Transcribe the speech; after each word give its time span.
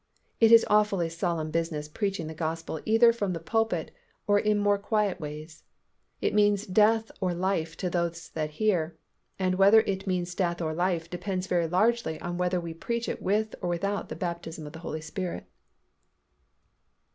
It 0.39 0.51
is 0.51 0.65
awfully 0.67 1.09
solemn 1.09 1.51
business 1.51 1.87
preaching 1.87 2.25
the 2.25 2.33
Gospel 2.33 2.79
either 2.85 3.13
from 3.13 3.33
the 3.33 3.39
pulpit 3.39 3.91
or 4.25 4.39
in 4.39 4.57
more 4.57 4.79
quiet 4.79 5.19
ways. 5.19 5.61
It 6.21 6.33
means 6.33 6.65
death 6.65 7.11
or 7.21 7.35
life 7.35 7.77
to 7.77 7.87
those 7.87 8.29
that 8.29 8.49
hear, 8.57 8.97
and 9.37 9.59
whether 9.59 9.81
it 9.81 10.07
means 10.07 10.33
death 10.33 10.59
or 10.59 10.73
life 10.73 11.07
depends 11.07 11.45
very 11.45 11.67
largely 11.67 12.19
on 12.19 12.39
whether 12.39 12.59
we 12.59 12.73
preach 12.73 13.07
it 13.07 13.21
with 13.21 13.53
or 13.61 13.69
without 13.69 14.09
the 14.09 14.15
baptism 14.15 14.63
with 14.63 14.73
the 14.73 14.79
Holy 14.79 15.01
Spirit. 15.01 15.45